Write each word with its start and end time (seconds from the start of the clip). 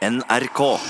NRK. 0.00 0.80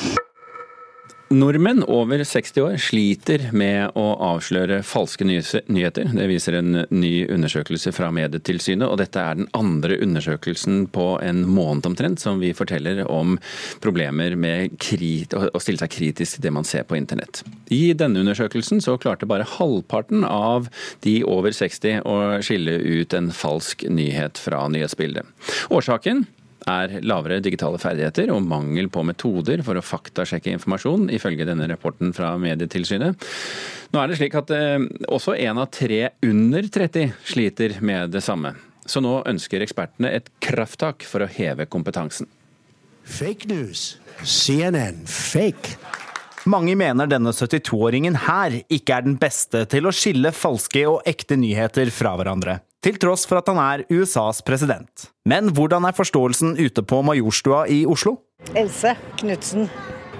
Nordmenn 1.30 1.82
over 1.82 2.24
60 2.24 2.62
år 2.62 2.76
sliter 2.78 3.48
med 3.54 3.96
å 3.98 4.04
avsløre 4.22 4.80
falske 4.86 5.26
nyheter. 5.26 6.12
Det 6.14 6.28
viser 6.30 6.58
en 6.60 6.84
ny 6.94 7.10
undersøkelse 7.26 7.90
fra 7.94 8.12
Medietilsynet, 8.14 8.86
og 8.86 9.00
dette 9.02 9.18
er 9.18 9.40
den 9.40 9.50
andre 9.58 9.98
undersøkelsen 10.06 10.84
på 10.94 11.08
en 11.26 11.42
måned 11.42 11.90
omtrent 11.90 12.22
som 12.22 12.38
vi 12.42 12.52
forteller 12.54 13.02
om 13.10 13.34
problemer 13.82 14.38
med 14.38 14.78
å 14.78 15.62
stille 15.62 15.82
seg 15.82 15.94
kritisk 15.98 16.38
til 16.38 16.46
det 16.46 16.54
man 16.54 16.66
ser 16.66 16.86
på 16.86 16.98
internett. 16.98 17.42
I 17.66 17.90
denne 17.98 18.22
undersøkelsen 18.22 18.78
så 18.82 18.94
klarte 18.98 19.26
bare 19.30 19.48
halvparten 19.58 20.22
av 20.26 20.70
de 21.02 21.20
over 21.26 21.50
60 21.54 22.06
å 22.06 22.20
skille 22.46 22.78
ut 22.78 23.18
en 23.18 23.34
falsk 23.34 23.88
nyhet 23.90 24.38
fra 24.38 24.68
nyhetsbildet. 24.70 25.26
Årsaken 25.74 26.28
er 26.68 26.98
lavere 27.06 27.40
digitale 27.44 27.78
ferdigheter 27.80 28.32
og 28.34 28.44
mangel 28.44 28.90
på 28.92 29.04
metoder 29.06 29.62
for 29.66 29.78
å 29.78 29.84
faktasjekke 29.84 30.52
informasjon, 30.56 31.08
ifølge 31.14 31.46
denne 31.48 31.68
rapporten 31.70 32.14
fra 32.16 32.34
Medietilsynet. 32.40 33.28
Nå 33.94 34.02
er 34.02 34.10
det 34.10 34.18
slik 34.20 34.36
at 34.38 34.52
eh, 34.54 34.78
også 35.08 35.36
én 35.38 35.60
av 35.60 35.70
tre 35.74 36.02
under 36.26 36.68
30 36.78 37.14
sliter 37.32 37.78
med 37.84 38.12
det 38.14 38.24
samme. 38.26 38.54
Så 38.86 39.02
nå 39.04 39.20
ønsker 39.28 39.62
ekspertene 39.64 40.12
et 40.16 40.30
krafttak 40.42 41.06
for 41.06 41.24
å 41.24 41.30
heve 41.30 41.68
kompetansen. 41.70 42.28
Fake 43.04 43.48
news. 43.50 43.98
CNN 44.22 45.04
fake. 45.08 45.78
Mange 46.48 46.72
mener 46.78 47.08
denne 47.08 47.34
72-åringen 47.36 48.16
her 48.24 48.62
ikke 48.72 48.96
er 48.96 49.04
den 49.04 49.18
beste 49.20 49.66
til 49.68 49.88
å 49.88 49.92
skille 49.92 50.32
falske 50.32 50.86
og 50.88 51.04
ekte 51.08 51.36
nyheter 51.36 51.92
fra 51.92 52.14
hverandre 52.16 52.60
til 52.84 52.98
tross 53.00 53.26
for 53.28 53.40
at 53.40 53.48
han 53.50 53.60
er 53.60 53.84
USAs 53.92 54.42
president. 54.46 55.08
Men 55.28 55.52
hvordan 55.54 55.86
er 55.88 55.96
forståelsen 55.96 56.56
ute 56.60 56.84
på 56.84 57.02
Majorstua 57.06 57.66
i 57.68 57.82
Oslo? 57.88 58.18
Else 58.56 58.96
Knutsen. 59.20 59.68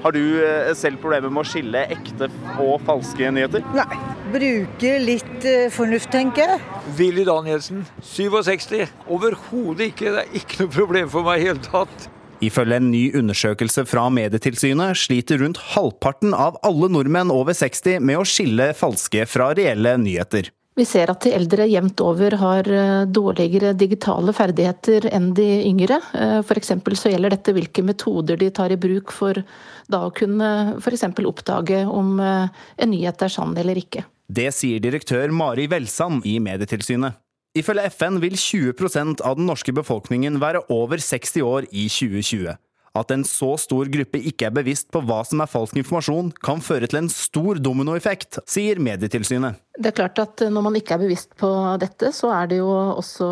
Har 0.01 0.15
du 0.17 0.21
eh, 0.41 0.71
selv 0.77 1.01
problemer 1.03 1.29
med 1.29 1.43
å 1.43 1.49
skille 1.49 1.83
ekte 1.93 2.31
og 2.63 2.79
falske 2.87 3.29
nyheter? 3.35 3.65
Nei. 3.77 3.99
Bruke 4.33 4.93
litt 5.03 5.45
eh, 5.49 5.67
fornuft, 5.73 6.09
tenker 6.15 6.55
jeg. 6.55 6.63
Willy 6.97 7.27
Danielsen, 7.29 7.83
67. 8.07 8.87
Overhodet 9.13 9.91
ikke. 9.91 10.15
Det 10.15 10.23
er 10.23 10.41
ikke 10.41 10.63
noe 10.63 10.73
problem 10.73 11.13
for 11.13 11.29
meg 11.29 11.43
i 11.43 11.51
hele 11.51 11.65
tatt. 11.67 12.09
Ifølge 12.41 12.79
en 12.81 12.89
ny 12.89 13.03
undersøkelse 13.19 13.85
fra 13.85 14.07
Medietilsynet 14.09 14.97
sliter 14.97 15.43
rundt 15.43 15.61
halvparten 15.75 16.33
av 16.33 16.57
alle 16.65 16.89
nordmenn 16.89 17.33
over 17.35 17.53
60 17.57 18.01
med 18.01 18.23
å 18.23 18.25
skille 18.25 18.71
falske 18.79 19.27
fra 19.29 19.51
reelle 19.59 19.99
nyheter. 20.01 20.49
Vi 20.79 20.85
ser 20.87 21.11
at 21.11 21.25
de 21.27 21.33
eldre 21.35 21.67
jevnt 21.67 22.01
over 22.05 22.37
har 22.39 22.69
eh, 22.71 23.07
dårligere 23.11 23.73
digitale 23.75 24.33
ferdigheter 24.37 25.09
enn 25.11 25.33
de 25.35 25.49
yngre. 25.67 25.99
Eh, 26.15 26.37
F.eks. 26.45 26.71
så 26.95 27.11
gjelder 27.11 27.35
dette 27.35 27.55
hvilke 27.57 27.83
metoder 27.85 28.39
de 28.39 28.53
tar 28.55 28.71
i 28.71 28.79
bruk 28.81 29.11
for 29.13 29.43
da 29.91 30.05
å 30.07 30.13
kunne 30.15 30.79
f.eks. 30.79 31.09
oppdage 31.27 31.83
om 31.91 32.21
eh, 32.23 32.63
en 32.79 32.93
nyhet 32.95 33.27
er 33.27 33.35
sann 33.35 33.57
eller 33.59 33.83
ikke. 33.83 34.07
Det 34.31 34.47
sier 34.55 34.79
direktør 34.79 35.35
Mari 35.35 35.67
Velsand 35.71 36.23
i 36.31 36.39
Medietilsynet. 36.39 37.19
Ifølge 37.59 37.89
FN 37.91 38.21
vil 38.23 38.37
20% 38.39 39.25
av 39.27 39.41
den 39.41 39.49
norske 39.51 39.75
befolkningen 39.75 40.39
være 40.39 40.63
over 40.71 41.03
60 41.03 41.43
år 41.43 41.67
i 41.75 41.89
2020. 41.91 42.55
At 42.99 43.13
en 43.15 43.23
så 43.27 43.53
stor 43.61 43.87
gruppe 43.93 44.19
ikke 44.31 44.49
er 44.49 44.55
bevisst 44.55 44.89
på 44.91 45.03
hva 45.07 45.21
som 45.27 45.43
er 45.43 45.51
falsk 45.51 45.79
informasjon, 45.79 46.33
kan 46.43 46.63
føre 46.65 46.89
til 46.91 47.05
en 47.05 47.13
stor 47.13 47.61
dominoeffekt, 47.63 48.41
sier 48.51 48.81
Medietilsynet. 48.83 49.61
Det 49.79 49.93
er 49.93 49.97
klart 49.97 50.19
at 50.19 50.43
Når 50.51 50.65
man 50.67 50.77
ikke 50.77 50.97
er 50.97 51.05
bevisst 51.05 51.37
på 51.39 51.49
dette, 51.81 52.11
så 52.17 52.33
er 52.35 52.51
det 52.51 52.59
jo 52.59 52.69
også 52.71 53.31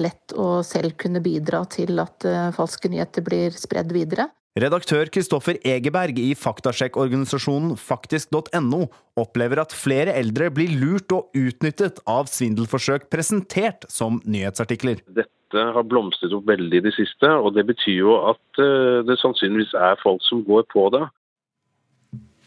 lett 0.00 0.34
å 0.34 0.60
selv 0.66 0.96
kunne 0.98 1.22
bidra 1.22 1.62
til 1.70 2.02
at 2.02 2.26
eh, 2.26 2.50
falske 2.56 2.90
nyheter 2.90 3.24
blir 3.24 3.54
spredd 3.56 3.94
videre. 3.94 4.28
Redaktør 4.58 5.06
Kristoffer 5.14 5.60
Egeberg 5.62 6.18
i 6.18 6.32
faktasjekkorganisasjonen 6.34 7.76
faktisk.no 7.78 8.80
opplever 9.20 9.62
at 9.62 9.74
flere 9.76 10.16
eldre 10.18 10.50
blir 10.50 10.74
lurt 10.74 11.14
og 11.14 11.30
utnyttet 11.38 12.02
av 12.10 12.26
svindelforsøk 12.32 13.06
presentert 13.14 13.86
som 13.86 14.18
nyhetsartikler. 14.26 15.04
Dette 15.06 15.30
dette 15.50 15.70
har 15.74 15.86
blomstret 15.86 16.34
opp 16.36 16.46
veldig 16.48 16.78
i 16.78 16.84
det 16.84 16.94
siste. 16.94 17.26
Og 17.26 17.54
det 17.56 17.66
betyr 17.68 17.98
jo 18.04 18.18
at 18.30 18.62
eh, 18.62 19.00
det 19.06 19.18
sannsynligvis 19.20 19.74
er 19.74 19.98
folk 20.02 20.22
som 20.26 20.44
går 20.46 20.68
på 20.70 20.86
det. 20.94 21.08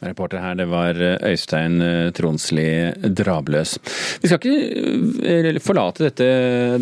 Reporter 0.03 0.41
her, 0.44 0.56
det 0.59 0.68
var 0.72 0.97
eh, 1.00 1.19
Øystein 1.31 1.81
eh, 1.84 2.12
Tronsli 2.16 2.66
Drabløs. 3.03 3.78
Vi 4.24 4.31
skal 4.31 4.40
ikke 4.40 5.63
forlate 5.63 6.08
dette, 6.08 6.28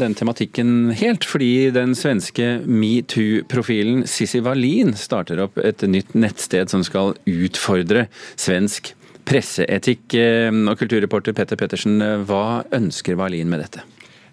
denne 0.01 0.17
tematikken 0.17 0.91
helt, 0.97 1.25
fordi 1.25 1.71
den 1.73 1.93
svenske 1.97 2.59
metoo-profilen 2.65 4.05
Sissi 4.09 4.41
Wallin 4.45 4.93
starter 4.97 5.41
opp 5.45 5.57
et 5.61 5.85
nytt 5.89 6.13
nettsted 6.17 6.73
som 6.73 6.85
skal 6.85 7.15
utfordre 7.29 8.07
svensk 8.37 8.93
presseetikk. 9.25 10.17
Og 10.17 10.77
kulturreporter 10.81 11.37
Petter 11.37 11.57
Pettersen, 11.57 12.01
hva 12.25 12.63
ønsker 12.73 13.17
Wallin 13.21 13.53
med 13.53 13.61
dette? 13.65 13.85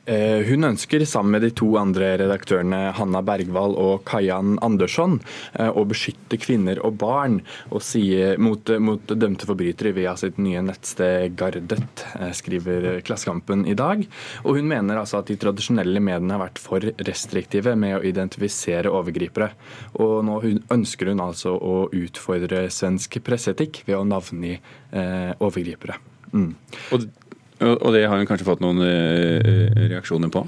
Eh, 0.09 0.41
hun 0.49 0.65
ønsker 0.65 1.03
sammen 1.05 1.35
med 1.37 1.43
de 1.45 1.51
to 1.53 1.67
andre 1.77 2.15
redaktørene 2.17 2.95
Hanna 2.97 3.21
Bergvall 3.21 3.75
og 3.77 4.07
Kajan 4.09 4.55
Andersson 4.65 5.19
eh, 5.53 5.69
å 5.69 5.85
beskytte 5.89 6.39
kvinner 6.41 6.81
og 6.87 6.97
barn 7.03 7.43
og 7.69 7.85
si 7.85 8.07
mot, 8.41 8.73
mot 8.81 9.13
dømte 9.13 9.45
forbrytere 9.49 9.93
via 9.97 10.15
sitt 10.17 10.41
nye 10.41 10.63
nettsted 10.65 11.37
Gardet, 11.37 12.07
eh, 12.17 12.33
skriver 12.33 12.89
Klassekampen 13.05 13.67
i 13.69 13.77
dag. 13.77 14.07
Og 14.47 14.57
hun 14.57 14.71
mener 14.73 14.97
altså 14.97 15.21
at 15.21 15.29
de 15.29 15.37
tradisjonelle 15.41 16.01
mediene 16.01 16.39
har 16.39 16.47
vært 16.47 16.63
for 16.63 16.89
restriktive 17.05 17.77
med 17.77 17.99
å 17.99 18.03
identifisere 18.09 18.89
overgripere. 18.89 19.53
Og 20.01 20.23
nå 20.25 20.41
ønsker 20.73 21.13
hun 21.13 21.21
altså 21.29 21.53
å 21.53 21.89
utfordre 21.93 22.65
svensk 22.73 23.21
presseetikk 23.29 23.85
ved 23.85 24.01
å 24.01 24.07
navngi 24.09 24.57
eh, 24.57 25.33
overgripere. 25.37 26.01
Mm. 26.33 26.53
Og 26.97 27.11
og 27.59 27.91
det 27.91 28.05
har 28.07 28.21
hun 28.21 28.27
kanskje 28.29 28.47
fått 28.47 28.61
noen 28.63 28.79
eh, 28.87 29.89
reaksjoner 29.91 30.31
på? 30.31 30.45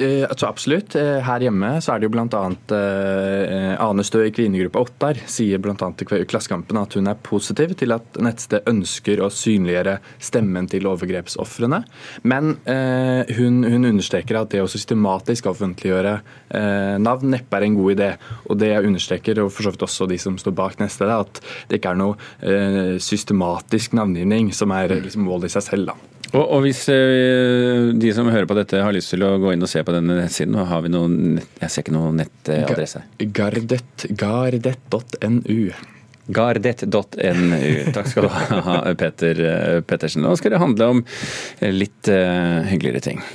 Eh, 0.00 0.22
altså 0.24 0.48
absolutt. 0.48 0.94
Eh, 0.96 1.18
her 1.24 1.44
hjemme 1.44 1.74
så 1.84 1.92
er 1.92 2.00
det 2.00 2.08
jo 2.08 2.14
bl.a. 2.14 2.42
Ane 3.84 4.04
Stø 4.06 4.22
i 4.24 4.32
kvinnegruppa 4.32 4.80
Ottar 4.86 5.20
sier 5.28 5.60
bl.a. 5.60 5.76
til 5.76 6.24
Klassekampen 6.24 6.80
at 6.80 6.96
hun 6.96 7.10
er 7.12 7.20
positiv 7.20 7.74
til 7.76 7.92
at 7.96 8.16
nettstedet 8.24 8.72
ønsker 8.72 9.20
å 9.20 9.28
synliggjøre 9.32 9.98
stemmen 10.16 10.70
til 10.72 10.88
overgrepsofrene. 10.88 11.82
Men 12.24 12.56
hun, 12.66 13.60
hun, 13.66 13.86
understreker 13.86 14.40
at 14.40 14.54
det 14.54 14.62
å 14.64 14.70
systematisk 14.70 15.50
offentliggjøre 15.50 16.16
navn 17.02 17.32
neppe 17.34 17.58
er 17.58 17.68
en 17.68 17.78
god 17.78 17.96
idé. 17.96 18.10
Og 18.48 18.60
det 18.60 18.72
understreker, 18.80 19.42
og 19.44 19.52
for 19.52 19.66
så 19.66 19.74
vidt 19.74 19.86
også 19.86 20.08
de 20.10 20.20
som 20.20 20.40
står 20.40 20.56
bak 20.56 20.80
nettstedet, 20.80 21.20
at 21.26 21.42
det 21.68 21.80
ikke 21.80 21.94
er 21.94 22.02
noe 22.02 22.98
systematisk 23.02 23.96
navngivning 23.98 24.52
som 24.56 24.74
er 24.76 24.98
liksom 25.02 25.26
målet 25.28 25.50
i 25.50 25.58
seg 25.58 25.68
selv. 25.70 25.92
da. 25.92 26.15
Og, 26.36 26.42
og, 26.44 26.62
hvis 26.66 26.82
uh, 26.92 27.92
de 27.96 28.12
som 28.14 28.28
hører 28.28 28.48
på 28.48 28.56
dette 28.58 28.82
har 28.82 28.94
lyst 28.94 29.14
til 29.14 29.24
å 29.24 29.36
gå 29.40 29.54
inn 29.54 29.64
og 29.64 29.70
se 29.70 29.82
på 29.86 29.94
denne 29.94 30.18
nettsiden, 30.20 30.56
har 30.68 30.84
vi 30.84 30.92
noen 30.92 31.38
Jeg 31.38 31.72
ser 31.72 31.84
ikke 31.84 31.96
noen 31.96 32.20
nettadresse. 32.20 33.04
Gardet, 33.36 34.06
gardet.nu. 34.20 35.60
Gardet.nu. 36.36 37.72
Takk 37.96 38.12
skal 38.12 38.26
du 38.26 38.30
ha, 38.34 38.78
Petter 39.00 39.42
eh, 39.46 39.80
Pettersen. 39.86 40.26
Nå 40.26 40.36
skal 40.36 40.56
det 40.56 40.62
handle 40.62 40.92
om 40.96 41.04
litt 41.64 42.12
uh, 42.12 42.66
hyggeligere 42.68 43.04
ting. 43.12 43.26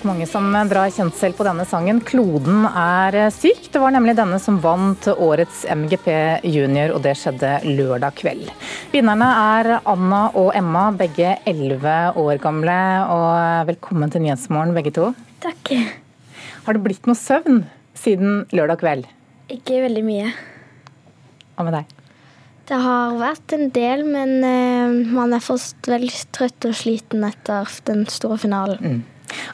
Nok 0.00 0.14
mange 0.14 0.26
som 0.28 0.46
drar 0.68 0.90
kjensel 0.92 1.34
på 1.36 1.44
denne 1.44 1.64
sangen. 1.68 2.00
'Kloden 2.00 2.64
er 2.64 3.30
syk'. 3.30 3.68
Det 3.72 3.80
var 3.80 3.92
nemlig 3.92 4.16
denne 4.16 4.38
som 4.40 4.58
vant 4.60 5.06
årets 5.12 5.66
MGP 5.68 6.40
junior, 6.44 6.94
og 6.94 7.02
det 7.04 7.16
skjedde 7.18 7.60
lørdag 7.66 8.16
kveld. 8.16 8.48
Vinnerne 8.92 9.28
er 9.28 9.80
Anna 9.84 10.30
og 10.34 10.52
Emma, 10.56 10.90
begge 10.92 11.36
11 11.44 12.16
år 12.16 12.40
gamle. 12.40 12.78
Og 13.12 13.68
velkommen 13.68 14.10
til 14.10 14.24
Nyhetsmorgen, 14.24 14.74
begge 14.74 14.92
to. 14.96 15.12
Takk. 15.44 15.74
Har 16.64 16.76
det 16.76 16.84
blitt 16.84 17.06
noe 17.06 17.18
søvn 17.18 17.64
siden 17.94 18.46
lørdag 18.56 18.80
kveld? 18.80 19.06
Ikke 19.52 19.84
veldig 19.84 20.04
mye. 20.06 20.32
Hva 21.56 21.68
med 21.68 21.80
deg? 21.80 21.96
Det 22.70 22.78
har 22.78 23.16
vært 23.20 23.52
en 23.52 23.68
del, 23.74 24.04
men 24.06 24.36
uh, 24.44 25.12
man 25.12 25.34
er 25.34 25.44
fortsatt 25.44 25.92
veldig 25.92 26.18
trøtt 26.32 26.70
og 26.70 26.76
sliten 26.78 27.24
etter 27.26 27.68
den 27.84 28.06
store 28.08 28.38
finalen. 28.40 28.78
Mm. 28.80 29.00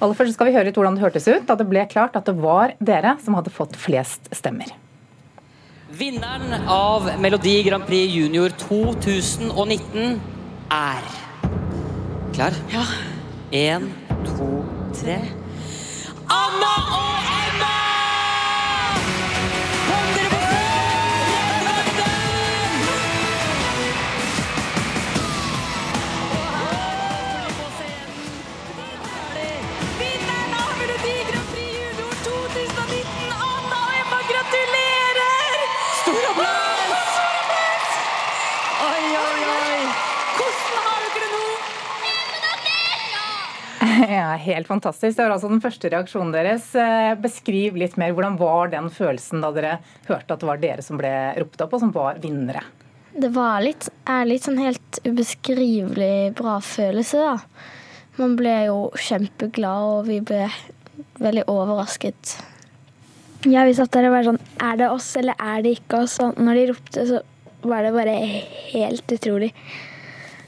Aller 0.01 0.17
først 0.19 0.37
skal 0.37 0.51
vi 0.51 0.57
høre 0.57 0.69
litt 0.69 0.79
hvordan 0.79 0.99
det 0.99 1.05
hørtes 1.05 1.29
ut 1.29 1.47
da 1.49 1.57
det 1.59 1.69
ble 1.71 1.85
klart 1.91 2.17
at 2.19 2.29
det 2.29 2.37
var 2.41 2.75
dere 2.79 3.17
som 3.25 3.37
hadde 3.39 3.53
fått 3.55 3.79
flest 3.81 4.31
stemmer. 4.35 4.73
Vinneren 5.97 6.67
av 6.69 7.07
Melodi 7.23 7.61
Grand 7.67 7.87
Prix 7.87 8.11
Junior 8.13 8.51
2019 8.67 10.19
er 10.75 11.13
Klar? 12.37 12.53
Ja. 12.69 12.83
Én, 13.55 13.87
to, 14.27 14.65
tre 14.99 15.21
Anna 16.27 16.73
og 16.91 17.26
Ja, 44.17 44.37
Helt 44.37 44.69
fantastisk. 44.69 45.17
Det 45.17 45.25
var 45.25 45.35
altså 45.35 45.51
den 45.51 45.63
første 45.65 45.91
reaksjonen 45.91 46.33
deres. 46.35 46.69
Eh, 46.79 47.13
beskriv 47.21 47.79
litt 47.79 47.97
mer. 48.01 48.15
Hvordan 48.15 48.39
var 48.41 48.71
den 48.73 48.91
følelsen 48.93 49.43
da 49.45 49.53
dere 49.55 49.79
hørte 50.07 50.35
at 50.35 50.43
det 50.43 50.51
var 50.51 50.63
dere 50.63 50.85
som 50.85 51.01
ble 51.01 51.13
ropt 51.41 51.63
opp, 51.65 51.75
og 51.75 51.83
som 51.83 51.95
var 51.95 52.21
vinnere? 52.23 52.63
Det 53.17 53.31
var 53.33 53.63
litt, 53.65 53.89
er 54.13 54.29
litt 54.29 54.45
sånn 54.45 54.61
helt 54.61 54.99
ubeskrivelig 55.07 56.35
bra 56.37 56.59
følelse, 56.61 57.23
da. 57.23 57.63
Man 58.21 58.37
ble 58.37 58.57
jo 58.69 58.77
kjempeglad, 59.01 59.87
og 59.93 60.11
vi 60.11 60.21
ble 60.25 60.45
veldig 61.21 61.47
overrasket. 61.53 62.37
Ja, 63.47 63.65
vi 63.69 63.75
satt 63.77 63.93
der 63.95 64.09
og 64.09 64.15
var 64.17 64.25
sånn 64.27 64.39
Er 64.65 64.79
det 64.81 64.87
oss, 64.91 65.11
eller 65.21 65.37
er 65.39 65.61
det 65.63 65.77
ikke 65.77 66.01
oss? 66.03 66.17
Og 66.25 66.39
når 66.41 66.59
de 66.59 66.69
ropte, 66.71 67.05
så 67.09 67.21
var 67.67 67.85
det 67.85 67.93
bare 67.95 68.15
helt 68.73 69.13
utrolig. 69.17 69.51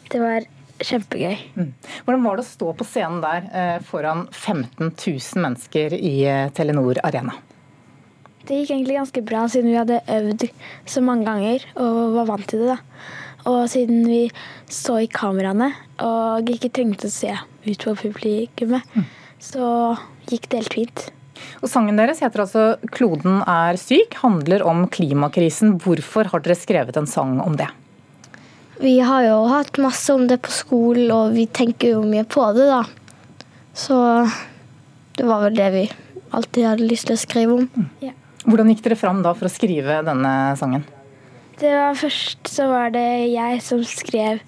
Det 0.09 0.21
var 0.23 0.47
kjempegøy. 0.79 1.37
Mm. 1.59 1.71
Hvordan 2.07 2.25
var 2.27 2.39
det 2.39 2.45
å 2.47 2.49
stå 2.49 2.73
på 2.79 2.87
scenen 2.87 3.21
der 3.25 3.49
eh, 3.51 3.77
foran 3.87 4.27
15 4.33 4.93
000 4.95 5.45
mennesker 5.45 5.97
i 5.99 6.15
eh, 6.29 6.49
Telenor 6.55 7.01
Arena? 7.07 7.37
Det 8.49 8.63
gikk 8.63 8.73
egentlig 8.73 8.97
ganske 8.97 9.23
bra, 9.29 9.45
siden 9.53 9.73
vi 9.73 9.77
hadde 9.77 10.01
øvd 10.09 10.47
så 10.89 11.03
mange 11.05 11.29
ganger 11.29 11.67
og 11.77 11.99
var 12.17 12.31
vant 12.31 12.49
til 12.49 12.65
det. 12.65 12.77
da. 12.79 12.79
Og 13.49 13.69
siden 13.71 14.03
vi 14.09 14.23
så 14.73 14.99
i 15.05 15.11
kameraene 15.13 15.71
og 16.05 16.49
ikke 16.53 16.73
trengte 16.75 17.09
å 17.09 17.13
se 17.13 17.35
ut 17.69 17.85
på 17.85 17.95
publikummet, 18.03 18.89
mm. 18.95 19.07
så 19.43 19.69
gikk 20.29 20.49
det 20.49 20.63
helt 20.63 20.77
fint. 20.79 21.05
Og 21.63 21.71
Sangen 21.71 21.99
deres 21.99 22.23
heter 22.23 22.45
altså 22.45 22.65
'Kloden 22.91 23.43
er 23.47 23.79
syk', 23.79 24.19
handler 24.23 24.65
om 24.67 24.87
klimakrisen. 24.91 25.79
Hvorfor 25.83 26.31
har 26.33 26.43
dere 26.43 26.59
skrevet 26.59 26.97
en 26.99 27.07
sang 27.07 27.39
om 27.45 27.57
det? 27.59 27.69
Vi 28.79 29.01
har 29.03 29.25
jo 29.27 29.39
hatt 29.51 29.79
masse 29.83 30.15
om 30.15 30.29
det 30.31 30.39
på 30.47 30.53
skolen, 30.55 31.11
og 31.11 31.33
vi 31.35 31.49
tenker 31.51 31.97
jo 31.97 32.05
mye 32.07 32.23
på 32.29 32.45
det, 32.55 32.69
da. 32.71 32.85
Så 33.75 33.97
det 35.19 35.27
var 35.27 35.43
vel 35.49 35.59
det 35.59 35.71
vi 35.75 35.83
alltid 36.31 36.67
hadde 36.69 36.87
lyst 36.87 37.09
til 37.09 37.19
å 37.19 37.23
skrive 37.23 37.57
om. 37.57 37.67
Mm. 37.75 37.89
Ja. 38.07 38.15
Hvordan 38.47 38.71
gikk 38.71 38.85
dere 38.85 38.99
fram 39.01 39.25
da 39.25 39.35
for 39.35 39.49
å 39.49 39.53
skrive 39.53 39.99
denne 40.07 40.33
sangen? 40.61 40.87
Det 41.59 41.73
var 41.75 41.99
Først 41.99 42.47
så 42.47 42.69
var 42.71 42.93
det 42.95 43.33
jeg 43.33 43.59
som 43.67 43.83
skrev 43.83 44.45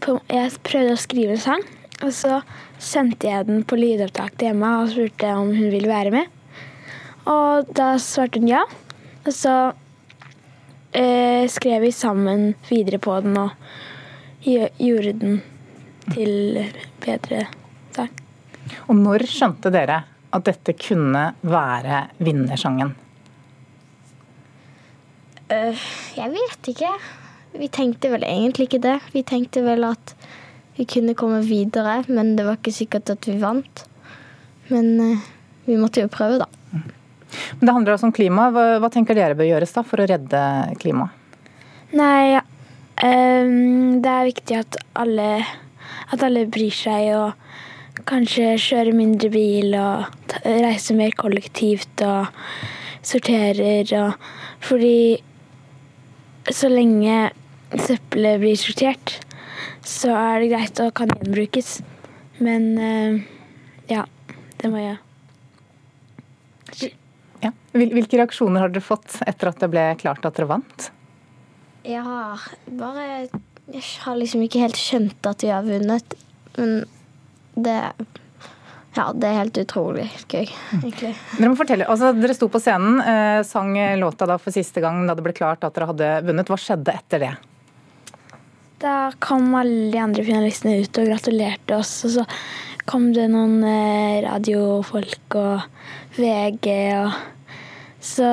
på, 0.00 0.14
Jeg 0.30 0.52
prøvde 0.64 0.94
å 0.94 1.00
skrive 1.00 1.34
en 1.34 1.42
sang, 1.42 1.64
og 2.00 2.12
så 2.16 2.38
sendte 2.80 3.28
jeg 3.28 3.48
den 3.50 3.64
på 3.68 3.76
lydopptak 3.76 4.38
til 4.38 4.54
Emma 4.54 4.78
og 4.80 4.94
spurte 4.94 5.34
om 5.36 5.50
hun 5.52 5.72
ville 5.74 5.90
være 5.90 6.14
med. 6.14 6.30
Og 7.28 7.68
da 7.76 7.96
svarte 8.00 8.40
hun 8.40 8.48
ja. 8.48 8.62
Og 9.26 9.34
så 9.36 9.56
eh, 10.92 11.48
skrev 11.48 11.82
vi 11.82 11.92
sammen 11.92 12.54
videre 12.68 12.98
på 13.02 13.20
den 13.24 13.36
og 13.38 13.50
gjorde 14.44 15.12
den 15.20 15.40
til 16.10 16.62
bedre 17.02 17.44
sang. 17.94 18.10
Og 18.88 18.96
når 18.98 19.26
skjønte 19.28 19.72
dere 19.72 20.02
at 20.30 20.46
dette 20.46 20.74
kunne 20.78 21.24
være 21.42 22.04
vinnersangen? 22.22 22.92
Uh, 25.50 25.86
jeg 26.14 26.30
vet 26.30 26.70
ikke. 26.70 26.92
Vi 27.58 27.66
tenkte 27.74 28.12
vel 28.12 28.24
egentlig 28.26 28.68
ikke 28.68 28.82
det. 28.84 29.00
Vi 29.14 29.24
tenkte 29.26 29.64
vel 29.66 29.88
at 29.88 30.14
vi 30.76 30.86
kunne 30.88 31.16
komme 31.18 31.42
videre, 31.42 32.04
men 32.08 32.36
det 32.38 32.46
var 32.46 32.60
ikke 32.60 32.76
sikkert 32.76 33.10
at 33.10 33.26
vi 33.26 33.40
vant. 33.42 33.84
Men 34.70 34.92
uh, 35.02 35.28
vi 35.66 35.78
måtte 35.80 36.04
jo 36.04 36.12
prøve, 36.12 36.38
da. 36.44 36.46
Men 37.58 37.66
Det 37.66 37.74
handler 37.76 37.94
også 37.94 38.08
om 38.10 38.14
klima. 38.16 38.50
Hva, 38.54 38.66
hva 38.82 38.90
tenker 38.92 39.18
dere 39.18 39.38
bør 39.38 39.48
gjøres 39.48 39.74
da 39.76 39.84
for 39.86 40.02
å 40.02 40.08
redde 40.10 40.42
klimaet? 40.82 41.16
Nei, 41.96 42.38
um, 43.02 43.98
det 44.02 44.10
er 44.12 44.28
viktig 44.28 44.58
at 44.60 44.76
alle, 44.98 45.30
at 46.14 46.22
alle 46.22 46.44
bryr 46.50 46.74
seg 46.74 47.08
og 47.18 48.04
kanskje 48.06 48.54
kjører 48.62 48.96
mindre 48.96 49.30
bil 49.32 49.74
og 49.76 50.36
reiser 50.44 50.98
mer 50.98 51.16
kollektivt 51.18 52.04
og 52.06 52.30
sorterer 53.02 53.90
og 53.98 54.30
Fordi 54.60 55.16
så 56.52 56.68
lenge 56.68 57.30
søppelet 57.72 58.42
blir 58.42 58.58
sortert, 58.60 59.14
så 59.80 60.12
er 60.12 60.42
det 60.42 60.50
greit 60.52 60.82
og 60.84 60.92
kan 60.98 61.08
gjenbrukes. 61.16 61.78
Men 62.44 62.66
uh, 62.76 63.16
ja, 63.88 64.04
det 64.60 64.68
må 64.68 64.84
jeg 64.84 65.00
ja. 67.44 67.52
Hvilke 67.72 68.18
reaksjoner 68.20 68.64
har 68.64 68.72
dere 68.72 68.84
fått 68.84 69.20
etter 69.28 69.50
at 69.52 69.60
det 69.62 69.70
ble 69.72 69.84
klart 70.00 70.24
at 70.26 70.36
dere 70.36 70.50
vant? 70.50 70.90
Jeg 71.86 72.02
har 72.04 72.42
bare 72.76 73.04
Jeg 73.70 73.84
har 74.02 74.18
liksom 74.18 74.42
ikke 74.44 74.64
helt 74.64 74.78
skjønt 74.78 75.26
at 75.30 75.44
vi 75.44 75.52
har 75.52 75.64
vunnet. 75.64 76.16
Men 76.58 76.82
det 77.54 77.78
ja, 78.96 79.12
det 79.14 79.28
er 79.28 79.36
helt 79.36 79.58
utrolig 79.60 80.08
gøy, 80.26 80.48
egentlig. 80.80 81.12
Dere 81.36 81.50
må 81.52 81.58
fortelle, 81.58 81.86
altså 81.86 82.10
Dere 82.16 82.34
sto 82.34 82.48
på 82.50 82.58
scenen, 82.58 82.98
eh, 82.98 83.42
sang 83.46 83.76
låta 84.00 84.26
da 84.26 84.34
for 84.42 84.50
siste 84.50 84.82
gang 84.82 85.04
da 85.06 85.14
det 85.14 85.22
ble 85.22 85.34
klart 85.36 85.62
at 85.62 85.76
dere 85.76 85.92
hadde 85.92 86.08
vunnet. 86.26 86.50
Hva 86.50 86.58
skjedde 86.58 86.96
etter 86.98 87.22
det? 87.22 87.30
Da 88.82 89.12
kom 89.22 89.52
alle 89.54 89.92
de 89.92 90.00
andre 90.00 90.24
finalistene 90.26 90.80
ut 90.80 90.98
og 90.98 91.06
gratulerte 91.10 91.76
oss. 91.76 91.92
Og 92.08 92.16
så 92.16 92.26
kom 92.90 93.10
det 93.14 93.28
noen 93.30 93.60
eh, 93.62 94.22
radiofolk 94.24 95.36
og 95.38 95.68
VG 96.16 96.68
og 97.00 97.18
Så 98.00 98.26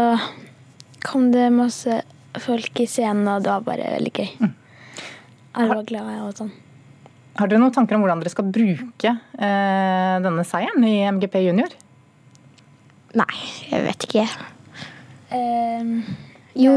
kom 1.03 1.31
det 1.33 1.49
masse 1.51 2.01
folk 2.39 2.79
i 2.79 2.87
scenen, 2.87 3.27
og 3.27 3.43
det 3.43 3.51
var 3.51 3.65
bare 3.65 3.89
veldig 3.97 4.13
gøy. 4.13 4.29
Mm. 4.39 4.53
Alle 5.57 5.75
var 5.75 5.89
glade 5.89 6.15
og 6.23 6.37
sånn. 6.37 6.53
Har 7.37 7.49
dere 7.49 7.61
noen 7.61 7.73
tanker 7.75 7.97
om 7.97 8.03
hvordan 8.03 8.21
dere 8.21 8.33
skal 8.33 8.47
bruke 8.53 9.11
eh, 9.11 10.15
denne 10.23 10.45
seieren 10.47 10.85
i 10.87 10.95
MGP 11.11 11.37
junior? 11.45 11.73
Nei, 13.17 13.29
jeg 13.69 13.83
vet 13.85 14.07
ikke. 14.07 14.25
Um, 15.33 15.91
jo, 16.57 16.73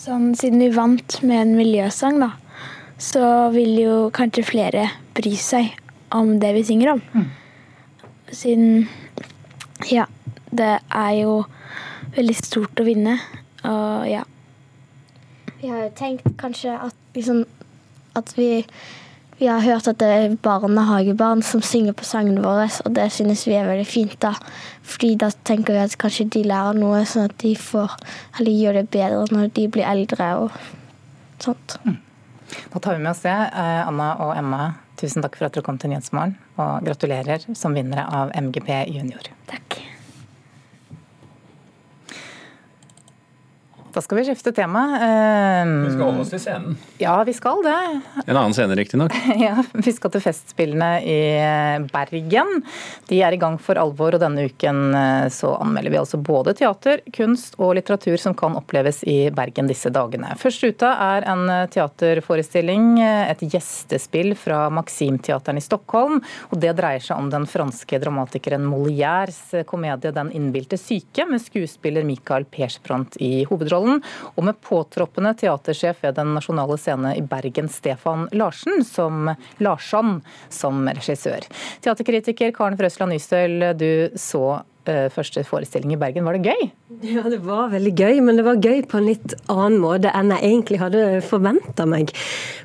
sånn 0.00 0.30
siden 0.38 0.62
vi 0.64 0.70
vant 0.74 1.18
med 1.26 1.42
en 1.44 1.54
miljøsang, 1.58 2.20
da, 2.22 2.32
så 3.00 3.48
vil 3.54 3.72
jo 3.80 3.96
kanskje 4.16 4.46
flere 4.46 4.86
bry 5.16 5.34
seg 5.40 5.72
om 6.16 6.36
det 6.42 6.52
vi 6.56 6.64
synger 6.66 6.94
om. 6.96 7.02
Mm. 7.14 7.26
Siden 8.36 8.70
ja, 9.92 10.06
det 10.58 10.72
er 10.80 11.12
jo 11.20 11.42
veldig 12.16 12.38
stort 12.38 12.80
å 12.80 12.86
vinne, 12.86 13.18
og 13.66 14.06
ja. 14.08 14.22
Vi 15.56 15.70
har 15.72 15.86
jo 15.86 15.92
tenkt 15.96 16.28
kanskje 16.38 16.74
at 16.76 16.96
liksom 17.16 17.44
at 18.16 18.32
vi, 18.38 18.64
vi 19.38 19.48
har 19.48 19.60
hørt 19.60 19.88
at 19.88 19.98
det 20.00 20.08
er 20.08 20.36
barnehagebarn 20.42 21.42
som 21.44 21.62
synger 21.64 21.96
på 21.96 22.06
sangene 22.08 22.44
våre, 22.44 22.68
og 22.84 22.94
det 22.96 23.10
synes 23.12 23.44
vi 23.48 23.56
er 23.58 23.68
veldig 23.68 23.86
fint. 23.88 24.16
da. 24.22 24.34
Fordi 24.82 25.14
da 25.20 25.30
tenker 25.44 25.76
vi 25.76 25.84
at 25.84 25.98
kanskje 26.00 26.28
de 26.32 26.46
lærer 26.46 26.78
noe, 26.78 27.04
sånn 27.08 27.28
at 27.30 27.36
de 27.42 27.52
får, 27.58 27.98
eller 28.38 28.56
gjør 28.62 28.80
det 28.80 28.88
bedre 28.96 29.28
når 29.34 29.52
de 29.58 29.68
blir 29.68 29.88
eldre 29.88 30.32
og 30.40 30.58
sånt. 31.42 31.78
Mm. 31.84 32.00
Da 32.72 32.80
tar 32.80 32.96
vi 32.96 33.02
med 33.02 33.10
oss 33.10 33.24
det. 33.26 33.34
Eh, 33.34 33.82
Anna 33.82 34.12
og 34.24 34.36
Emma, 34.38 34.70
tusen 35.00 35.24
takk 35.24 35.36
for 35.38 35.48
at 35.48 35.56
dere 35.56 35.66
kom 35.66 35.80
til 35.82 35.92
Nyhetsmorgen, 35.92 36.38
og 36.56 36.86
gratulerer 36.86 37.50
som 37.52 37.76
vinnere 37.76 38.06
av 38.06 38.32
MGP 38.38 38.72
junior. 38.94 39.34
Takk. 39.50 39.80
Da 43.96 44.02
skal 44.02 44.18
vi 44.18 44.24
skifte 44.26 44.52
tema. 44.52 44.80
Vi 45.86 45.92
skal 45.94 46.02
holde 46.04 46.20
oss 46.20 46.28
til 46.28 46.40
scenen. 46.42 46.74
Ja, 47.00 47.14
vi 47.24 47.32
skal 47.32 47.62
det. 47.64 47.76
En 48.26 48.36
annen 48.36 48.52
scene, 48.52 48.74
riktignok. 48.76 49.14
ja, 49.40 49.62
vi 49.72 49.94
skal 49.96 50.12
til 50.12 50.20
Festspillene 50.20 50.90
i 51.00 51.20
Bergen. 51.88 52.60
De 53.08 53.22
er 53.24 53.32
i 53.32 53.38
gang 53.40 53.56
for 53.56 53.80
alvor, 53.80 54.12
og 54.12 54.20
denne 54.20 54.44
uken 54.50 54.82
eh, 54.98 55.28
så 55.32 55.54
anmelder 55.62 55.94
vi 55.94 56.00
altså 56.02 56.20
både 56.20 56.52
teater, 56.58 57.00
kunst 57.16 57.56
og 57.56 57.72
litteratur 57.78 58.20
som 58.20 58.36
kan 58.36 58.58
oppleves 58.60 59.00
i 59.08 59.30
Bergen 59.32 59.72
disse 59.72 59.88
dagene. 59.88 60.34
Først 60.44 60.68
ute 60.68 60.92
er 60.92 61.24
en 61.32 61.46
teaterforestilling, 61.72 63.00
et 63.00 63.46
gjestespill 63.48 64.36
fra 64.36 64.66
Maximteateren 64.76 65.56
i 65.56 65.64
Stockholm. 65.64 66.20
og 66.50 66.60
Det 66.60 66.76
dreier 66.76 67.00
seg 67.00 67.16
om 67.16 67.32
den 67.32 67.48
franske 67.48 68.02
dramatikeren 68.04 68.68
Molières 68.68 69.40
komedie 69.64 70.12
'Den 70.12 70.34
innbilte 70.36 70.76
syke', 70.76 71.24
med 71.24 71.40
skuespiller 71.40 72.04
Michael 72.04 72.44
Persbrandt 72.44 73.16
i 73.24 73.48
hovedrollen 73.48 73.85
hovedrollen, 73.86 74.02
og 74.36 74.44
med 74.44 74.60
påtroppende 74.60 75.34
teatersjef 75.38 76.02
ved 76.02 76.16
Den 76.16 76.34
nasjonale 76.34 76.76
scene 76.78 77.16
i 77.16 77.22
Bergen, 77.22 77.68
Stefan 77.68 78.28
Larsen, 78.32 78.84
som 78.84 79.34
Larsson, 79.58 80.22
som 80.48 80.86
regissør. 80.88 81.46
Teaterkritiker 81.82 82.52
Karen 82.52 82.76
Frøsland 82.76 83.12
Nystøl, 83.12 83.74
du 83.76 84.10
så 84.16 84.62
uh, 84.88 85.08
første 85.10 85.44
forestilling 85.44 85.94
i 85.94 86.00
Bergen. 86.00 86.24
Var 86.24 86.36
det 86.36 86.52
gøy? 86.52 86.70
Ja, 86.86 87.24
det 87.26 87.40
var 87.42 87.72
veldig 87.72 87.90
gøy, 87.98 88.20
men 88.22 88.36
det 88.38 88.44
var 88.46 88.60
gøy 88.62 88.84
på 88.86 89.00
en 89.00 89.08
litt 89.08 89.32
annen 89.50 89.80
måte 89.82 90.12
enn 90.14 90.28
jeg 90.30 90.44
egentlig 90.46 90.78
hadde 90.78 91.00
forventa 91.26 91.82
meg. 91.82 92.12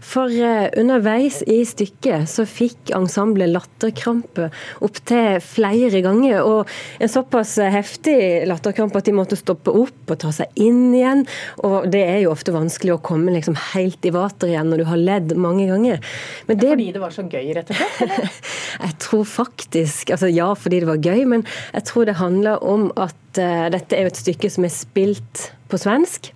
For 0.06 0.30
uh, 0.30 0.68
underveis 0.78 1.40
i 1.50 1.64
stykket 1.66 2.30
så 2.30 2.46
fikk 2.46 2.92
ensemblet 2.94 3.50
latterkrampe 3.50 4.52
opptil 4.86 5.40
flere 5.42 6.04
ganger. 6.06 6.46
Og 6.46 6.70
en 7.02 7.10
såpass 7.10 7.56
heftig 7.74 8.46
latterkrampe 8.46 9.02
at 9.02 9.10
de 9.10 9.16
måtte 9.18 9.40
stoppe 9.40 9.74
opp 9.74 10.14
og 10.14 10.22
ta 10.22 10.30
seg 10.36 10.54
inn 10.54 10.92
igjen. 10.94 11.26
Og 11.66 11.90
det 11.90 12.04
er 12.06 12.22
jo 12.22 12.36
ofte 12.36 12.54
vanskelig 12.54 13.00
å 13.00 13.02
komme 13.02 13.34
liksom 13.34 13.58
helt 13.72 14.06
i 14.06 14.14
vater 14.14 14.54
igjen 14.54 14.70
når 14.70 14.84
du 14.84 14.88
har 14.92 15.02
ledd 15.02 15.34
mange 15.34 15.66
ganger. 15.72 15.98
Men 16.46 16.62
det... 16.62 16.76
Fordi 16.76 16.92
det 16.94 17.02
var 17.02 17.18
så 17.18 17.26
gøy, 17.26 17.56
rett 17.58 17.74
og 17.74 17.82
slett? 17.82 18.46
jeg 18.86 18.96
tror 19.02 19.26
faktisk 19.26 20.14
Altså 20.14 20.30
ja, 20.30 20.52
fordi 20.58 20.84
det 20.84 20.90
var 20.92 21.02
gøy, 21.02 21.26
men 21.34 21.48
jeg 21.74 21.90
tror 21.90 22.06
det 22.06 22.20
handler 22.22 22.62
om 22.68 22.90
at 23.02 23.18
dette 23.38 23.96
er 23.98 24.06
jo 24.06 24.12
et 24.12 24.20
stykke 24.20 24.50
som 24.52 24.68
er 24.68 24.74
spilt 24.74 25.52
på 25.72 25.80
svensk. 25.80 26.32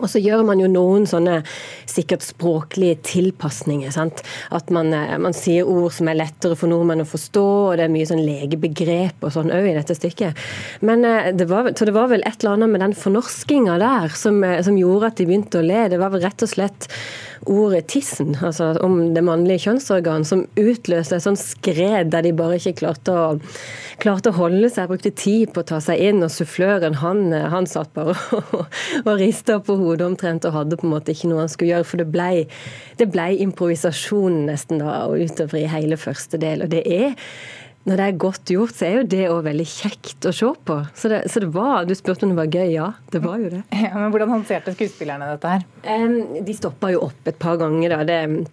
Og 0.00 0.10
så 0.12 0.22
gjør 0.22 0.44
man 0.48 0.60
jo 0.62 0.68
noen 0.70 1.06
sånne 1.08 1.40
sikkert 1.88 2.24
språklige 2.26 2.98
tilpasninger. 3.06 3.92
Sant? 3.94 4.22
At 4.54 4.72
man, 4.74 4.92
eh, 4.94 5.16
man, 5.22 5.36
sier 5.36 5.68
ord 5.68 5.94
som 5.96 6.10
er 6.10 6.18
lettere 6.18 6.56
for 6.58 6.70
nordmenn 6.72 7.04
å 7.04 7.08
forstå, 7.08 7.46
og 7.70 7.76
det 7.78 7.86
er 7.86 7.94
mye 7.94 8.08
sånn 8.08 8.24
legebegrep 8.26 9.24
og 9.26 9.34
sånn 9.36 9.52
òg 9.54 9.70
i 9.70 9.76
dette 9.76 9.96
stykket. 9.98 10.46
Men 10.86 11.04
eh, 11.04 11.32
det 11.36 11.48
var, 11.50 11.70
så 11.76 11.88
det 11.88 11.96
var 11.96 12.10
vel 12.12 12.24
et 12.26 12.40
eller 12.40 12.56
annet 12.56 12.74
med 12.74 12.84
den 12.86 12.96
fornorskinga 12.96 13.78
der 13.82 14.16
som, 14.16 14.42
som 14.66 14.80
gjorde 14.80 15.12
at 15.12 15.20
de 15.20 15.28
begynte 15.28 15.60
å 15.62 15.66
le. 15.66 15.86
Det 15.92 16.02
var 16.02 16.14
vel 16.14 16.24
rett 16.26 16.44
og 16.44 16.52
slett 16.52 16.90
ordet 17.46 17.86
tissen, 17.92 18.34
altså 18.42 18.72
om 18.82 19.14
det 19.14 19.22
mannlige 19.24 19.66
kjønnsorgan, 19.66 20.24
som 20.26 20.44
utløste 20.58 21.18
et 21.18 21.24
sånt 21.24 21.40
skred 21.40 22.10
der 22.10 22.24
de 22.26 22.32
bare 22.36 22.58
ikke 22.58 22.74
klarte 22.80 23.14
å, 23.14 23.26
klarte 24.02 24.32
å 24.32 24.38
holde 24.38 24.70
seg. 24.72 24.88
Brukte 24.90 25.12
tid 25.14 25.52
på 25.54 25.62
å 25.62 25.68
ta 25.68 25.78
seg 25.82 26.02
inn, 26.08 26.24
og 26.26 26.32
suffløren 26.32 26.98
han, 27.02 27.28
han 27.32 27.68
satt 27.70 27.92
bare 27.96 28.16
og, 28.56 28.66
og 29.04 29.12
rista 29.20 29.60
på 29.62 29.76
hodet 29.78 29.85
omtrent 30.06 30.44
og 30.48 30.56
hadde 30.56 30.78
på 30.80 30.88
en 30.88 30.94
måte 30.96 31.14
ikke 31.14 31.30
noe 31.30 31.44
han 31.44 31.52
skulle 31.52 31.74
gjøre. 31.74 31.86
For 31.86 32.02
det 32.02 32.08
blei 32.12 32.46
ble 32.98 33.28
improvisasjon 33.44 34.42
nesten 34.48 34.82
da, 34.82 35.04
og 35.06 35.22
utover 35.22 35.62
i 35.62 35.68
hele 35.70 35.96
første 36.00 36.40
del. 36.42 36.66
Og 36.66 36.74
det 36.74 36.82
er 36.84 37.14
når 37.86 38.00
det 38.00 38.06
er 38.06 38.16
godt 38.18 38.50
gjort, 38.50 38.74
så 38.74 38.86
er 38.88 38.94
jo 38.96 39.02
det 39.12 39.26
òg 39.30 39.44
veldig 39.46 39.64
kjekt 39.70 40.26
å 40.26 40.32
se 40.34 40.48
på. 40.66 40.76
Så 40.98 41.10
det, 41.12 41.20
så 41.30 41.42
det, 41.44 41.52
var, 41.54 41.84
Du 41.86 41.94
spurte 41.94 42.26
om 42.26 42.32
det 42.32 42.40
var 42.40 42.50
gøy, 42.50 42.72
ja. 42.74 42.88
Det 43.14 43.20
var 43.22 43.38
jo 43.38 43.52
det. 43.52 43.62
Ja, 43.70 43.92
men 43.94 44.10
Hvordan 44.10 44.32
håndterte 44.34 44.74
skuespillerne 44.74 45.28
dette 45.36 45.52
her? 45.54 45.66
de 46.42 46.56
stoppa 46.56 46.90
jo 46.90 47.04
opp 47.06 47.30
et 47.30 47.38
par 47.38 47.60
ganger. 47.62 47.94
da. 47.94 48.02
Det, 48.08 48.48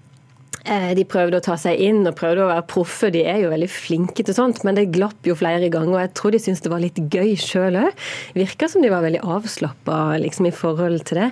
de 0.63 1.03
prøvde 1.10 1.39
å 1.39 1.43
ta 1.43 1.58
seg 1.60 1.82
inn 1.84 2.05
og 2.08 2.15
prøvde 2.15 2.46
å 2.46 2.50
være 2.50 2.65
proffe. 2.72 3.10
De 3.12 3.24
er 3.27 3.41
jo 3.43 3.51
veldig 3.51 3.70
flinke 3.72 4.24
til 4.24 4.36
sånt, 4.36 4.62
men 4.63 4.77
det 4.77 4.91
glapp 4.96 5.27
jo 5.27 5.36
flere 5.36 5.67
ganger. 5.74 5.96
Og 5.98 6.03
jeg 6.03 6.13
tror 6.20 6.36
de 6.36 6.41
syntes 6.43 6.63
det 6.63 6.72
var 6.72 6.84
litt 6.84 7.01
gøy 7.12 7.34
sjøl 7.39 7.79
òg. 7.82 8.05
Virka 8.38 8.70
som 8.72 8.86
de 8.86 8.91
var 8.93 9.03
veldig 9.03 9.24
avslappa 9.36 9.98
liksom, 10.24 10.48
i 10.48 10.55
forhold 10.55 11.03
til 11.10 11.20
det. 11.24 11.29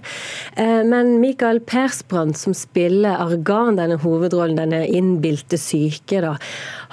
Eh, 0.60 0.82
men 0.88 1.16
Michael 1.24 1.62
Persbrandt, 1.64 2.40
som 2.42 2.56
spiller 2.58 3.20
Argan, 3.22 3.80
denne 3.80 4.00
hovedrollen, 4.02 4.60
denne 4.60 4.84
innbilte 4.90 5.60
syke, 5.62 6.24
da, 6.24 6.36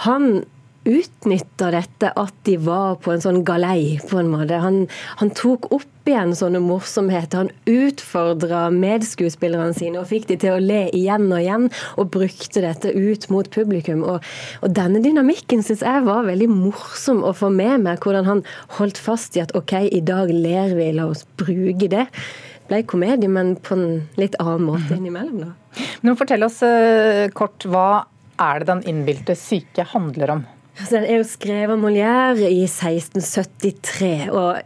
han 0.06 0.44
utnytta 0.88 1.70
dette 1.74 2.10
at 2.16 2.34
de 2.48 2.56
var 2.64 2.96
på 3.02 3.12
en 3.12 3.22
sånn 3.22 3.42
galei, 3.46 3.98
på 4.08 4.20
en 4.20 4.30
måte. 4.32 4.58
Han, 4.62 4.86
han 5.20 5.32
tok 5.36 5.68
opp 5.74 6.08
igjen 6.08 6.32
sånne 6.36 6.62
morsomheter. 6.64 7.44
Han 7.44 7.52
utfordra 7.68 8.66
medskuespillerne 8.72 9.76
sine 9.76 10.00
og 10.00 10.08
fikk 10.10 10.30
de 10.30 10.38
til 10.40 10.56
å 10.56 10.62
le 10.62 10.86
igjen 10.96 11.28
og 11.28 11.42
igjen, 11.42 11.68
og 12.00 12.12
brukte 12.16 12.64
dette 12.64 12.92
ut 12.96 13.28
mot 13.32 13.48
publikum. 13.52 14.02
Og, 14.08 14.24
og 14.64 14.74
denne 14.76 15.02
dynamikken 15.04 15.64
syns 15.66 15.84
jeg 15.84 16.04
var 16.08 16.26
veldig 16.28 16.50
morsom 16.52 17.24
å 17.26 17.34
få 17.36 17.52
med 17.52 17.84
meg, 17.84 18.02
hvordan 18.02 18.28
han 18.28 18.44
holdt 18.80 19.00
fast 19.00 19.36
i 19.36 19.44
at 19.44 19.54
OK, 19.58 19.76
i 19.92 20.04
dag 20.04 20.32
ler 20.32 20.76
vi, 20.78 20.92
la 20.96 21.10
oss 21.12 21.26
bruke 21.38 21.90
det 21.92 22.08
ble 22.68 22.82
komedie, 22.84 23.30
men 23.32 23.54
på 23.64 23.76
en 23.78 23.88
litt 24.20 24.36
annen 24.42 24.66
måte 24.68 24.96
innimellom. 24.98 25.40
da. 25.40 25.86
Men 26.04 26.18
Fortell 26.20 26.44
oss 26.46 26.60
uh, 26.60 27.24
kort, 27.36 27.64
hva 27.64 28.04
er 28.38 28.62
det 28.62 28.70
den 28.70 28.84
innbilte 28.92 29.36
syke 29.38 29.86
handler 29.94 30.36
om? 30.36 30.46
Altså, 30.78 30.94
den 30.94 31.06
er 31.08 31.16
jo 31.18 31.26
skrevet 31.26 31.74
av 31.74 31.80
Molière 31.82 32.46
i 32.46 32.62
1673. 32.68 34.28
og 34.30 34.60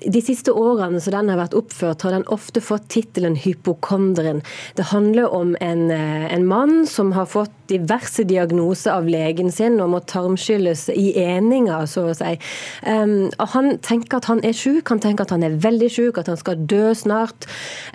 De 0.00 0.22
siste 0.24 0.54
årene 0.56 1.02
som 1.04 1.12
den 1.12 1.28
har 1.28 1.40
vært 1.42 1.56
oppført, 1.58 2.06
har 2.06 2.16
den 2.16 2.24
ofte 2.32 2.62
fått 2.64 2.88
tittelen 2.88 3.36
'Hypokonderen'. 3.36 4.40
Det 4.76 4.88
handler 4.88 5.28
om 5.28 5.56
en, 5.60 5.90
eh, 5.90 6.32
en 6.34 6.46
mann 6.46 6.86
som 6.86 7.12
har 7.12 7.26
fått 7.26 7.52
diverse 7.70 8.24
diagnoser 8.24 8.90
av 8.90 9.06
legen 9.06 9.52
sin 9.52 9.80
og 9.80 9.90
må 9.90 10.00
tarmskylles 10.00 10.88
i 10.94 11.12
eninga, 11.22 11.86
så 11.86 12.08
å 12.10 12.16
si. 12.16 12.38
Um, 12.86 13.30
han 13.38 13.78
tenker 13.78 14.16
at 14.16 14.24
han 14.30 14.42
er 14.46 14.56
sjuk, 14.56 14.88
han 14.88 15.02
tenker 15.02 15.22
at 15.22 15.30
han 15.30 15.44
er 15.46 15.58
veldig 15.60 15.90
sjuk, 15.90 16.18
at 16.18 16.26
han 16.26 16.36
skal 16.40 16.56
dø 16.56 16.90
snart. 16.94 17.46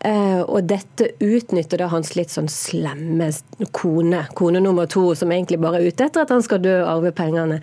Uh, 0.06 0.44
og 0.48 0.68
dette 0.68 1.12
utnytter 1.20 1.82
da 1.82 1.90
hans 1.92 2.16
litt 2.16 2.30
sånn 2.34 2.48
slemme 2.52 3.32
kone, 3.76 4.26
kone 4.38 4.62
nummer 4.64 4.88
to, 4.92 5.10
som 5.16 5.34
egentlig 5.34 5.60
bare 5.60 5.82
er 5.82 5.92
ute 5.92 6.08
etter 6.08 6.22
at 6.22 6.34
han 6.34 6.46
skal 6.46 6.64
dø 6.64 6.78
arve 6.86 7.12
pengene 7.16 7.55
samfunnet. 7.56 7.62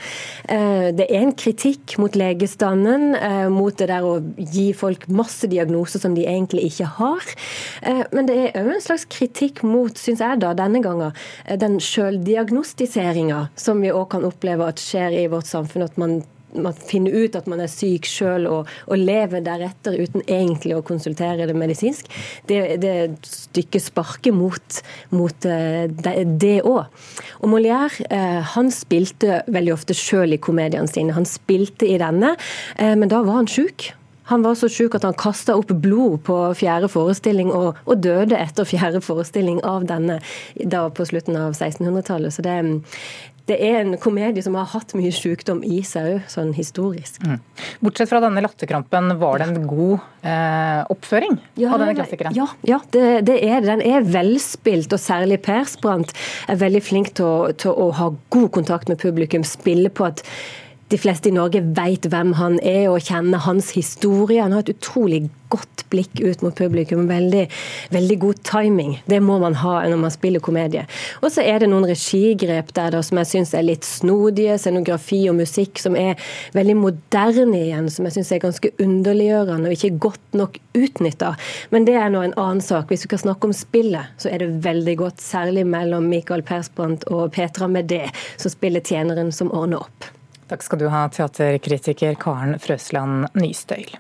Eh, 0.49 0.93
det 0.95 1.09
er 1.11 1.23
en 1.23 1.33
kritikk 1.33 1.99
mot 1.99 2.15
legestanden, 2.15 3.15
eh, 3.15 3.49
mot 3.49 3.77
det 3.77 3.89
der 3.89 4.03
å 4.03 4.21
gi 4.37 4.73
folk 4.73 5.09
masse 5.09 5.47
diagnoser 5.47 6.01
som 6.01 6.15
de 6.15 6.27
egentlig 6.27 6.71
ikke 6.71 6.87
har. 6.99 7.23
Eh, 7.83 8.05
men 8.13 8.27
det 8.27 8.55
er 8.55 8.63
òg 8.63 8.75
en 8.75 8.81
slags 8.81 9.05
kritikk 9.05 9.63
mot, 9.63 9.93
syns 9.95 10.21
jeg 10.21 10.41
da, 10.41 10.55
denne 10.55 10.83
gangen, 10.83 11.13
den 11.57 11.79
sjøldiagnostiseringa 11.79 13.51
som 13.57 13.81
vi 13.81 13.91
òg 13.91 14.11
kan 14.11 14.25
oppleve 14.25 14.67
at 14.67 14.79
skjer 14.79 15.13
i 15.25 15.29
vårt 15.29 15.47
samfunn. 15.47 15.83
at 15.83 15.99
man 15.99 16.23
man 16.55 16.77
finner 16.77 17.15
ut 17.15 17.37
at 17.39 17.49
man 17.51 17.63
er 17.63 17.71
syk 17.71 18.07
sjøl 18.09 18.47
og, 18.51 18.71
og, 18.87 18.97
lever 18.99 19.45
deretter 19.45 19.97
uten 19.99 20.25
egentlig 20.27 20.77
å 20.77 20.85
konsultere 20.87 21.47
det 21.49 21.57
medisinsk. 21.57 22.11
Det, 22.49 22.61
det 22.83 22.95
stykket 23.27 23.87
sparker 23.87 24.37
mot, 24.37 24.83
mot 25.15 25.49
uh, 25.49 25.87
det 25.89 26.59
òg. 26.61 27.09
Og 27.41 27.51
Molière 27.53 28.07
uh, 28.13 28.43
han 28.55 28.71
spilte 28.75 29.43
veldig 29.53 29.75
ofte 29.75 29.97
sjøl 29.97 30.37
i 30.37 30.43
komediene 30.43 30.91
sine. 30.91 31.17
Han 31.17 31.29
spilte 31.29 31.89
i 31.89 31.99
denne, 32.03 32.37
uh, 32.79 32.95
men 32.95 33.11
da 33.13 33.25
var 33.25 33.43
han 33.43 33.51
sjuk. 33.51 33.93
Han 34.31 34.43
var 34.43 34.55
så 34.55 34.69
sjuk 34.71 34.95
at 34.97 35.05
han 35.05 35.17
kasta 35.19 35.57
opp 35.59 35.73
blod 35.83 36.23
på 36.27 36.37
fjerde 36.57 36.89
forestilling, 36.93 37.51
og, 37.53 37.79
og, 37.85 37.99
døde 38.05 38.39
etter 38.39 38.65
fjerde 38.69 39.03
forestilling 39.05 39.59
av 39.67 39.85
denne 39.89 40.21
da 40.57 40.87
på 40.95 41.07
slutten 41.09 41.37
av 41.37 41.57
1600-tallet. 41.57 42.33
Så 42.33 42.45
det, 42.47 42.55
det 43.51 43.57
er 43.59 43.81
en 43.81 43.97
komedie 44.01 44.43
som 44.45 44.55
har 44.59 44.69
hatt 44.71 44.95
mye 44.95 45.11
sykdom 45.15 45.63
i 45.67 45.81
seg 45.87 46.09
òg, 46.13 46.27
sånn 46.31 46.53
historisk. 46.55 47.19
Mm. 47.27 47.41
Bortsett 47.83 48.11
fra 48.11 48.21
denne 48.23 48.43
latterkrampen, 48.45 49.17
var 49.19 49.43
det 49.43 49.49
en 49.51 49.67
god 49.67 49.97
eh, 50.23 50.83
oppføring 50.93 51.39
ja, 51.59 51.73
av 51.73 51.83
denne 51.83 51.97
klassikeren? 51.99 52.37
Ja, 52.39 52.47
ja 52.69 52.79
det, 52.95 53.07
det, 53.27 53.41
er. 53.43 53.65
Den 53.67 53.83
er 53.83 54.07
velspilt, 54.07 54.95
og 54.95 55.03
særlig 55.03 55.41
Persbrandt 55.43 56.15
er 56.51 56.61
veldig 56.63 56.83
flink 56.87 57.15
til 57.19 57.27
å, 57.27 57.53
til 57.59 57.75
å 57.75 57.91
ha 57.99 58.13
god 58.35 58.51
kontakt 58.55 58.93
med 58.93 59.03
publikum. 59.03 59.47
Spille 59.47 59.91
på 59.91 60.07
at 60.07 60.23
de 60.93 60.99
fleste 61.01 61.31
i 61.31 61.33
Norge 61.35 61.63
vet 61.77 62.07
hvem 62.13 62.35
han 62.37 62.59
er 62.61 62.91
og 62.91 63.01
kjenner 63.01 63.41
hans 63.47 63.71
historie. 63.73 64.43
Han 64.43 64.53
har 64.53 64.67
et 64.67 64.75
utrolig 64.75 65.25
godt 65.53 65.85
blikk 65.93 66.21
ut 66.21 66.43
mot 66.45 66.55
publikum. 66.57 67.07
Veldig, 67.09 67.45
veldig 67.93 68.19
god 68.21 68.43
timing. 68.49 68.95
Det 69.09 69.21
må 69.25 69.39
man 69.41 69.57
ha 69.61 69.75
når 69.89 70.01
man 70.05 70.15
spiller 70.15 70.45
komedie. 70.45 70.85
Og 71.21 71.33
så 71.33 71.45
er 71.45 71.63
det 71.63 71.71
noen 71.73 71.89
regigrep 71.89 72.73
der 72.77 72.95
da, 72.95 73.03
som 73.05 73.21
jeg 73.21 73.31
syns 73.33 73.55
er 73.57 73.67
litt 73.67 73.89
snodige. 73.89 74.59
Scenografi 74.61 75.23
og 75.33 75.39
musikk 75.41 75.81
som 75.81 75.97
er 75.99 76.21
veldig 76.57 76.77
moderne 76.81 77.65
igjen, 77.65 77.91
som 77.93 78.09
jeg 78.09 78.19
syns 78.19 78.33
er 78.37 78.45
ganske 78.45 78.73
underliggjørende 78.83 79.73
og 79.73 79.77
ikke 79.77 80.03
godt 80.09 80.41
nok 80.43 80.61
utnytta. 80.77 81.35
Men 81.73 81.89
det 81.89 81.99
er 82.01 82.13
nå 82.13 82.25
en 82.25 82.37
annen 82.37 82.65
sak. 82.65 82.89
Hvis 82.93 83.07
vi 83.07 83.13
skal 83.13 83.25
snakke 83.27 83.49
om 83.49 83.57
spillet, 83.57 84.17
så 84.21 84.33
er 84.33 84.45
det 84.45 84.65
veldig 84.65 84.99
godt. 85.07 85.21
Særlig 85.25 85.65
mellom 85.69 86.09
Michael 86.13 86.45
Persbrandt 86.45 87.09
og 87.13 87.31
Petra 87.37 87.69
Medé, 87.69 88.07
som 88.37 88.53
spiller 88.53 88.85
tjeneren 88.85 89.33
som 89.33 89.53
ordner 89.53 89.87
opp. 89.87 90.13
Takk 90.53 90.63
skal 90.63 90.79
du 90.79 90.89
ha, 90.93 91.07
teaterkritiker 91.09 92.15
Karen 92.21 92.59
Frøsland 92.61 93.31
Nystøyl. 93.41 93.95